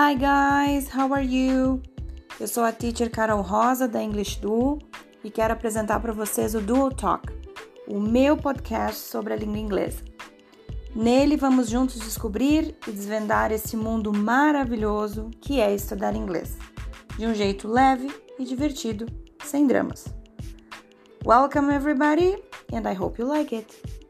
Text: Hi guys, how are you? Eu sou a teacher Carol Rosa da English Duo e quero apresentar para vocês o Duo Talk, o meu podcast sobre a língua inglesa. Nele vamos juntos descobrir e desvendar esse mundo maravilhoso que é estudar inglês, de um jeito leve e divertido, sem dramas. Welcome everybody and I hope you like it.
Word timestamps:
Hi 0.00 0.14
guys, 0.14 0.88
how 0.94 1.12
are 1.12 1.26
you? 1.26 1.82
Eu 2.38 2.46
sou 2.46 2.62
a 2.62 2.70
teacher 2.70 3.10
Carol 3.10 3.42
Rosa 3.42 3.88
da 3.88 4.00
English 4.00 4.38
Duo 4.38 4.78
e 5.24 5.28
quero 5.28 5.52
apresentar 5.52 5.98
para 5.98 6.12
vocês 6.12 6.54
o 6.54 6.60
Duo 6.60 6.88
Talk, 6.94 7.26
o 7.88 7.98
meu 7.98 8.36
podcast 8.36 9.00
sobre 9.00 9.32
a 9.32 9.36
língua 9.36 9.58
inglesa. 9.58 10.04
Nele 10.94 11.36
vamos 11.36 11.68
juntos 11.68 11.98
descobrir 11.98 12.76
e 12.86 12.92
desvendar 12.92 13.50
esse 13.50 13.76
mundo 13.76 14.12
maravilhoso 14.12 15.32
que 15.40 15.60
é 15.60 15.74
estudar 15.74 16.14
inglês, 16.14 16.56
de 17.18 17.26
um 17.26 17.34
jeito 17.34 17.66
leve 17.66 18.08
e 18.38 18.44
divertido, 18.44 19.04
sem 19.42 19.66
dramas. 19.66 20.04
Welcome 21.26 21.74
everybody 21.74 22.40
and 22.72 22.88
I 22.88 22.94
hope 22.94 23.20
you 23.20 23.26
like 23.26 23.52
it. 23.52 24.07